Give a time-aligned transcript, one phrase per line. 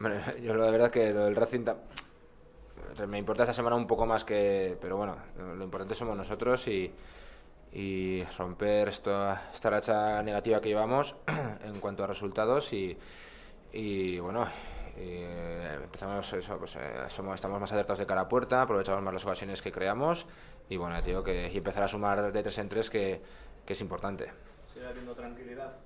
[0.00, 1.64] Bueno, yo la verdad que lo del Racing
[3.06, 6.92] me importa esta semana un poco más que, pero bueno, lo importante somos nosotros y,
[7.72, 11.14] y romper esta, esta racha negativa que llevamos
[11.64, 12.96] en cuanto a resultados y,
[13.72, 14.46] y bueno,
[14.96, 19.02] y, eh, empezamos eso, pues, eh, somos, estamos más alertados de cara a puerta, aprovechamos
[19.02, 20.26] más las ocasiones que creamos
[20.68, 23.22] y bueno, digo que empezar a sumar de tres en tres que,
[23.64, 24.30] que es importante.
[24.74, 25.76] ¿Sigue habiendo tranquilidad?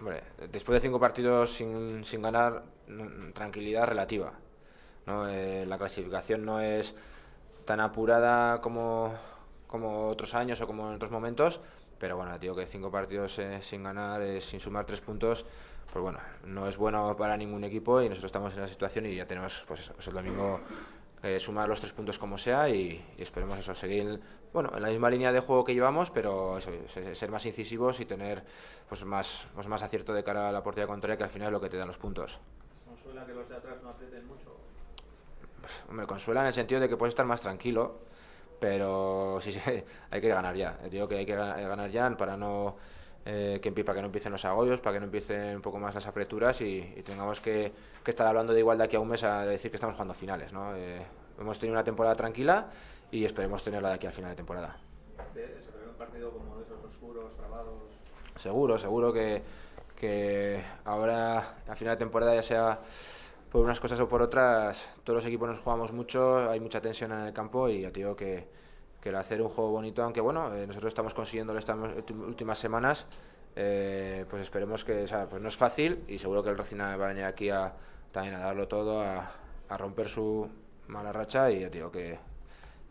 [0.00, 4.32] Hombre, después de cinco partidos sin, sin ganar, mm, tranquilidad relativa.
[5.06, 5.28] ¿no?
[5.28, 6.94] Eh, la clasificación no es
[7.64, 9.14] tan apurada como,
[9.66, 11.60] como otros años o como en otros momentos,
[11.98, 15.46] pero bueno, digo que cinco partidos eh, sin ganar, eh, sin sumar tres puntos,
[15.92, 19.14] pues bueno, no es bueno para ningún equipo y nosotros estamos en la situación y
[19.14, 20.60] ya tenemos pues, pues el domingo
[21.24, 24.20] eh, sumar los tres puntos como sea y, y esperemos eso, seguir
[24.52, 27.98] bueno, en la misma línea de juego que llevamos, pero eso, se- ser más incisivos
[28.00, 28.44] y tener
[28.88, 31.52] pues más, pues más acierto de cara a la portería contraria, que al final es
[31.52, 32.38] lo que te dan los puntos.
[32.86, 34.54] ¿Consuela que los de atrás no aprieten mucho?
[35.90, 38.00] Me consuela en el sentido de que puedes estar más tranquilo,
[38.60, 39.60] pero sí, sí,
[40.10, 40.78] hay que ganar ya.
[40.90, 42.76] Digo que hay que ga- ganar ya para no
[43.26, 45.94] eh, que, para que no empiecen los agobios, para que no empiecen un poco más
[45.94, 47.72] las apreturas y, y tengamos que,
[48.04, 50.14] que estar hablando de igual de aquí a un mes a decir que estamos jugando
[50.14, 50.52] finales.
[50.52, 50.76] ¿no?
[50.76, 51.00] Eh,
[51.38, 52.66] hemos tenido una temporada tranquila
[53.10, 54.76] y esperemos tenerla de aquí al final de temporada.
[55.32, 57.82] ¿Se se ve un partido como de esos oscuros, trabados?
[58.36, 59.42] Seguro, seguro que,
[59.96, 62.78] que ahora, a final de temporada, ya sea
[63.50, 67.12] por unas cosas o por otras, todos los equipos nos jugamos mucho, hay mucha tensión
[67.12, 68.48] en el campo y ya te digo que,
[69.04, 71.76] que el hacer un juego bonito, aunque bueno, eh, nosotros estamos consiguiendo estas
[72.08, 73.04] últimas semanas,
[73.54, 76.78] eh, pues esperemos que, o sea, pues no es fácil y seguro que el Racing
[76.78, 77.74] va a venir aquí a,
[78.10, 79.30] también a darlo todo, a,
[79.68, 80.48] a romper su
[80.88, 82.18] mala racha y ya digo que,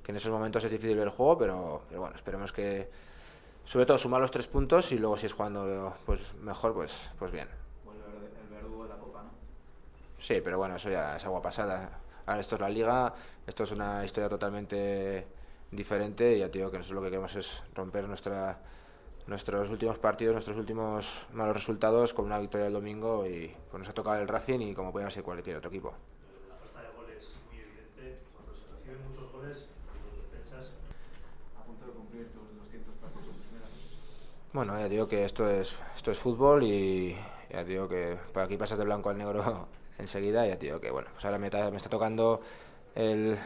[0.04, 2.92] que en esos momentos es difícil ver el juego, pero, pero bueno, esperemos que,
[3.66, 7.32] sobre todo sumar los tres puntos y luego si es jugando pues mejor pues pues
[7.32, 7.48] bien
[7.84, 8.04] Vuelve
[8.40, 9.30] el verdugo de la Copa, ¿no?
[10.20, 11.90] sí pero bueno eso ya es agua pasada
[12.28, 13.14] ahora esto es la liga
[13.48, 15.42] esto es una historia totalmente
[15.76, 18.60] diferente y ya te digo que nosotros lo que queremos es romper nuestra
[19.28, 23.90] nuestros últimos partidos nuestros últimos malos resultados con una victoria el domingo y pues nos
[23.90, 25.94] ha tocado el Racing y como puede ser cualquier otro equipo
[26.50, 28.20] La falta de goles es muy evidente.
[28.34, 29.70] Cuando se reciben muchos goles,
[30.04, 30.74] los defensas
[31.58, 33.68] A punto de cumplir tus 200 partidos en primera.
[34.52, 37.16] Bueno, ya digo que esto es, esto es fútbol y
[37.50, 39.68] ya digo que por aquí pasas de blanco al negro
[40.00, 42.42] enseguida y ya digo que bueno, pues ahora me, me está tocando
[42.96, 43.38] el,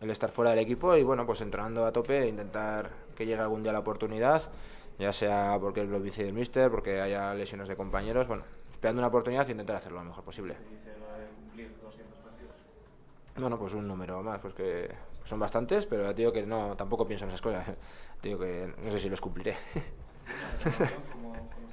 [0.00, 3.40] el estar fuera del equipo y bueno, pues entrenando a tope e intentar que llegue
[3.40, 4.42] algún día la oportunidad,
[4.98, 9.08] ya sea porque lo dice el míster, porque haya lesiones de compañeros, bueno, esperando una
[9.08, 10.54] oportunidad e intentar hacerlo lo mejor posible.
[10.54, 12.54] ¿Te dice lo de cumplir 200 partidos?
[13.36, 14.90] Bueno, pues un número más, pues que
[15.24, 17.66] son bastantes, pero digo que no, tampoco pienso en esas cosas,
[18.22, 19.54] digo que no sé si los cumpliré.
[20.64, 21.70] ¿La renovación cómo, cómo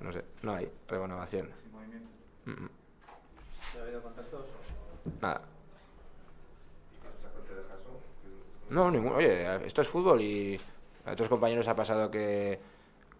[0.00, 1.50] no sé, no hay renovación.
[1.60, 2.08] ¿Sin movimiento?
[2.46, 2.70] Mm, mm.
[3.78, 4.46] ¿Ha habido contactos?
[5.20, 5.42] Nada.
[8.70, 9.12] No, ningún.
[9.12, 10.58] Oye, esto es fútbol y
[11.04, 12.58] a otros compañeros ha pasado que,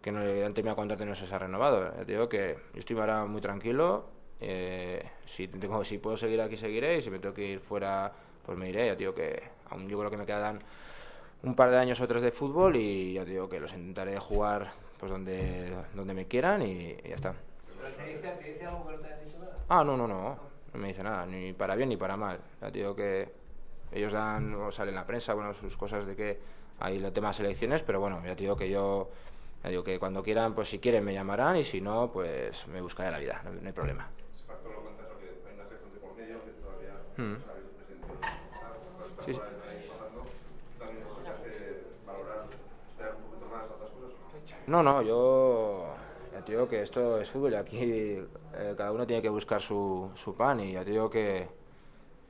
[0.01, 1.93] que no, han terminado contrato y no se les ha renovado.
[1.97, 4.05] Ya te digo que yo estoy ahora muy tranquilo.
[4.41, 6.99] eh, si, tengo, si puedo seguir aquí, seguiré.
[6.99, 8.13] Y si me tengo que ir fuera,
[8.47, 8.87] pues me iré.
[8.87, 10.59] Ya te digo que aún yo creo que me quedan
[11.43, 14.19] un par de años o tres de fútbol y ya te digo que los intentaré
[14.19, 17.35] jugar pues donde, donde me quieran y, y ya está.
[17.81, 19.57] ¿Pero te dice, te dice algo que no te haya dicho nada?
[19.69, 20.39] Ah, no, no, no.
[20.73, 22.39] No me dice nada, ni para bien ni para mal.
[22.61, 23.40] Ya te digo que
[23.93, 26.41] ellos dan, o sale en la prensa, bueno, sus cosas de que
[26.79, 29.11] hay el tema de selecciones, pero bueno, ya te digo que yo,
[29.63, 32.81] ya digo que cuando quieran, pues si quieren me llamarán y si no, pues me
[32.81, 34.11] buscaré la vida, no, no hay problema.
[37.17, 37.45] Mm.
[39.21, 39.43] Sí, sí.
[44.67, 47.79] No, no, yo ya te digo que esto es fútbol y aquí
[48.53, 51.49] eh, cada uno tiene que buscar su, su pan y ya te digo que,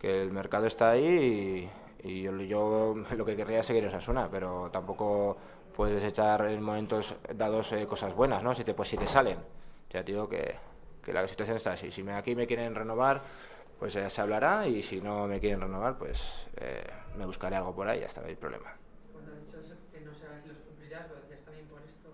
[0.00, 1.70] que el mercado está ahí
[2.02, 5.36] y, y yo, yo lo que querría es seguir en Osasuna, pero tampoco
[5.76, 8.54] puedes echar en momentos dados eh, cosas buenas, ¿no?
[8.54, 9.38] Si te, pues si te salen.
[9.90, 10.54] Ya digo que,
[11.02, 11.90] que la situación está así.
[11.90, 13.22] Si me, aquí me quieren renovar,
[13.78, 16.84] pues ya se hablará y si no me quieren renovar, pues eh,
[17.16, 18.72] me buscaré algo por ahí está, no hay problema.
[19.12, 22.10] Cuando has dicho eso, que no sabes si los cumplirás, lo decías también por esto.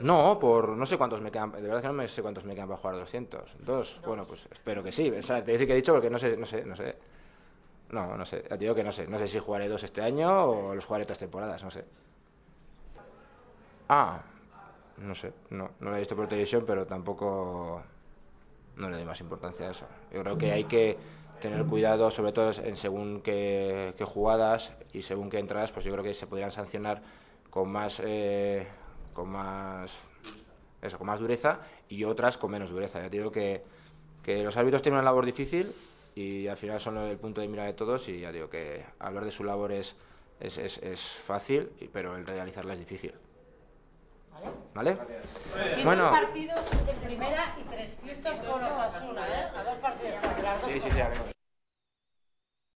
[0.00, 1.52] No, por no sé cuántos me quedan.
[1.52, 3.56] De verdad que no me sé cuántos me quedan para jugar 200.
[3.64, 4.00] ¿Dos?
[4.04, 5.10] Bueno, pues espero que sí.
[5.10, 6.96] O sea, te dice que he dicho porque no sé, no sé, no sé.
[7.90, 8.38] No, no sé.
[8.40, 9.06] Te digo que no sé.
[9.06, 11.84] No sé si jugaré dos este año o los jugaré todas temporadas, no sé.
[13.88, 14.22] Ah,
[14.98, 15.32] no sé.
[15.50, 17.82] No, no lo he visto por televisión, pero tampoco.
[18.76, 19.86] No le doy más importancia a eso.
[20.12, 20.98] Yo creo que hay que
[21.40, 25.92] tener cuidado, sobre todo en según qué, qué jugadas y según qué entradas, pues yo
[25.92, 27.02] creo que se podrían sancionar
[27.50, 28.00] con más.
[28.04, 28.66] eh,
[29.12, 29.92] con más
[30.80, 32.98] eso, con más dureza y otras con menos dureza.
[33.00, 33.62] Ya te digo que,
[34.22, 35.72] que los árbitros tienen una labor difícil
[36.14, 39.24] y al final son el punto de mira de todos y ya digo que hablar
[39.24, 39.96] de su labor es,
[40.40, 43.14] es, es, es fácil, pero el realizarla es difícil.
[44.74, 44.96] ¿Vale?
[45.74, 46.10] 100 Bueno.
[46.10, 49.46] partidos en primera y 300 con los Asuna, ¿eh?
[49.56, 50.14] A dos partidos.
[50.42, 50.94] Las dos Sí, sí, cosas.
[50.94, 51.31] sí, a ver.